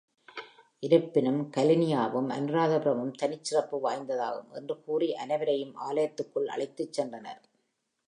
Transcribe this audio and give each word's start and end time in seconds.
இருப்பினும் 0.83 1.51
கலனியாவும், 1.57 2.29
அனுராதபுரமும் 2.29 3.13
தனிச் 3.13 3.43
சிறப்பு 3.43 3.79
வாய்ந்ததாகும்! 3.79 4.51
என்று 4.53 4.83
கூறி 4.83 5.09
அனைவரையும் 5.15 5.75
ஆலயத்திற்குள் 5.89 6.47
அழைத்துச் 6.47 6.93
சென்றார். 6.93 7.41